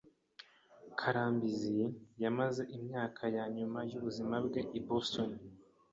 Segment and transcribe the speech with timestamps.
[0.99, 1.81] Karambizi
[2.23, 5.29] yamaze imyaka yanyuma yubuzima bwe i Boston.